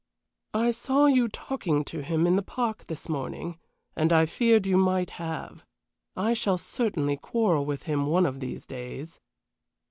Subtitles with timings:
[0.55, 3.59] "I saw you talking to him in the park this morning,
[3.95, 5.63] and I feared you might have.
[6.17, 9.19] I shall certainly quarrel with him one of these days."